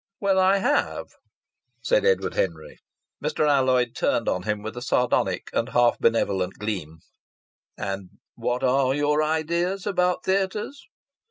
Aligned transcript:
"Well, 0.19 0.39
I 0.39 0.57
have," 0.57 1.09
said 1.83 2.05
Edward 2.05 2.33
Henry. 2.33 2.79
Mr. 3.23 3.47
Alloyd 3.47 3.93
turned 3.93 4.27
on 4.27 4.41
him 4.41 4.63
with 4.63 4.75
a 4.75 4.81
sardonic 4.81 5.51
and 5.53 5.69
half 5.69 5.99
benevolent 5.99 6.53
gleam. 6.57 6.97
"And 7.77 8.09
what 8.33 8.63
are 8.63 8.95
your 8.95 9.21
ideas 9.21 9.85
about 9.85 10.23
theatres?" 10.23 10.87